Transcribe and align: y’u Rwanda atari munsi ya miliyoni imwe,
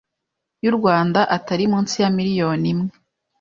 y’u 0.63 0.73
Rwanda 0.77 1.19
atari 1.35 1.63
munsi 1.71 1.95
ya 2.03 2.09
miliyoni 2.17 2.67
imwe, 2.73 2.91